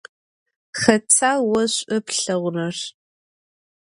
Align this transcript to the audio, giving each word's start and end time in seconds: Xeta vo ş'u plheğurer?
Xeta 0.81 1.31
vo 1.49 1.61
ş'u 1.73 1.97
plheğurer? 2.05 2.77